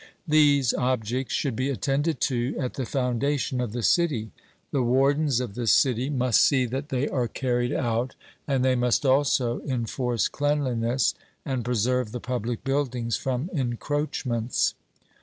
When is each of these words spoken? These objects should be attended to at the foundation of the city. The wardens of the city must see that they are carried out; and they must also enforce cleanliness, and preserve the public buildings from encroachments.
These 0.27 0.73
objects 0.73 1.31
should 1.35 1.55
be 1.55 1.69
attended 1.69 2.19
to 2.21 2.55
at 2.57 2.73
the 2.73 2.87
foundation 2.87 3.61
of 3.61 3.71
the 3.71 3.83
city. 3.83 4.31
The 4.71 4.81
wardens 4.81 5.39
of 5.39 5.53
the 5.53 5.67
city 5.67 6.09
must 6.09 6.41
see 6.43 6.65
that 6.65 6.89
they 6.89 7.07
are 7.07 7.27
carried 7.27 7.71
out; 7.71 8.15
and 8.47 8.65
they 8.65 8.73
must 8.73 9.05
also 9.05 9.59
enforce 9.61 10.27
cleanliness, 10.27 11.13
and 11.45 11.63
preserve 11.63 12.13
the 12.13 12.19
public 12.19 12.63
buildings 12.63 13.15
from 13.15 13.51
encroachments. 13.53 14.73